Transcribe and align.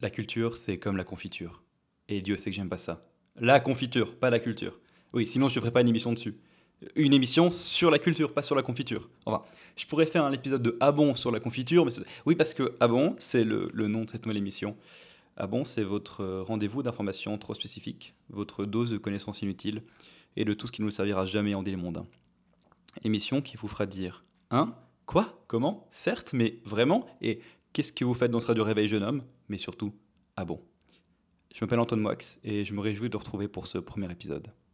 La 0.00 0.10
culture, 0.10 0.56
c'est 0.56 0.78
comme 0.78 0.96
la 0.96 1.04
confiture. 1.04 1.62
Et 2.08 2.20
Dieu 2.20 2.36
sait 2.36 2.50
que 2.50 2.56
j'aime 2.56 2.68
pas 2.68 2.78
ça. 2.78 3.06
La 3.36 3.60
confiture, 3.60 4.16
pas 4.16 4.30
la 4.30 4.38
culture. 4.38 4.78
Oui, 5.12 5.26
sinon 5.26 5.48
je 5.48 5.56
ne 5.56 5.60
ferais 5.60 5.72
pas 5.72 5.80
une 5.82 5.88
émission 5.88 6.12
dessus. 6.12 6.36
Une 6.96 7.12
émission 7.12 7.50
sur 7.50 7.90
la 7.90 7.98
culture, 7.98 8.32
pas 8.32 8.42
sur 8.42 8.54
la 8.54 8.62
confiture. 8.62 9.10
Enfin, 9.26 9.42
je 9.76 9.84
pourrais 9.86 10.06
faire 10.06 10.24
un 10.24 10.32
épisode 10.32 10.62
de 10.62 10.76
Ah 10.80 10.92
bon 10.92 11.14
sur 11.14 11.30
la 11.30 11.38
confiture, 11.38 11.84
mais 11.84 11.92
oui, 12.24 12.34
parce 12.34 12.54
que 12.54 12.74
Ah 12.80 12.88
bon, 12.88 13.14
c'est 13.18 13.44
le, 13.44 13.70
le 13.74 13.88
nom 13.88 14.04
de 14.04 14.10
cette 14.10 14.24
nouvelle 14.24 14.38
émission. 14.38 14.76
Ah 15.36 15.46
bon, 15.46 15.64
c'est 15.64 15.84
votre 15.84 16.24
rendez-vous 16.40 16.82
d'informations 16.82 17.36
trop 17.38 17.54
spécifiques, 17.54 18.14
votre 18.30 18.64
dose 18.64 18.90
de 18.90 18.98
connaissances 18.98 19.42
inutiles 19.42 19.82
et 20.36 20.44
de 20.44 20.54
tout 20.54 20.66
ce 20.66 20.72
qui 20.72 20.80
ne 20.80 20.86
nous 20.86 20.90
servira 20.90 21.26
jamais 21.26 21.54
en 21.54 21.62
dit 21.62 21.70
les 21.70 21.76
mondains. 21.76 22.06
Émission 23.04 23.42
qui 23.42 23.56
vous 23.56 23.68
fera 23.68 23.86
dire 23.86 24.24
Hein? 24.50 24.74
Quoi? 25.06 25.42
Comment? 25.48 25.86
Certes, 25.90 26.32
mais 26.32 26.58
vraiment? 26.64 27.06
Et 27.20 27.40
qu'est-ce 27.72 27.92
que 27.92 28.04
vous 28.04 28.14
faites 28.14 28.30
dans 28.30 28.40
ce 28.40 28.46
radio 28.46 28.64
réveil 28.64 28.88
jeune 28.88 29.02
homme? 29.02 29.22
Mais 29.48 29.58
surtout, 29.58 29.94
ah 30.36 30.44
bon? 30.44 30.60
Je 31.54 31.64
m'appelle 31.64 31.80
Antoine 31.80 32.00
Moix 32.00 32.16
et 32.44 32.64
je 32.64 32.74
me 32.74 32.80
réjouis 32.80 33.08
de 33.08 33.14
vous 33.14 33.18
retrouver 33.18 33.48
pour 33.48 33.66
ce 33.66 33.78
premier 33.78 34.10
épisode. 34.10 34.52